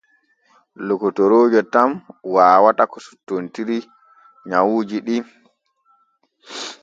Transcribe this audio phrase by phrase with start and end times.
[0.87, 1.89] Lokotoroojo tan
[2.33, 3.77] waawata ko suttontiri
[4.49, 5.17] nyawneeji ɗi.